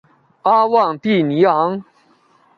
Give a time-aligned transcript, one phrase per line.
[0.41, 1.85] 阿旺蒂尼昂。